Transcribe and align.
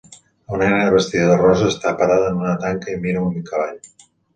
Una 0.55 0.69
nena 0.71 0.87
vestida 0.95 1.27
de 1.33 1.37
rosa 1.43 1.69
està 1.75 1.95
parada 2.03 2.33
en 2.33 2.43
una 2.43 2.59
tanca 2.67 2.95
i 2.97 3.01
mira 3.09 3.27
un 3.31 3.41
cavall 3.53 3.83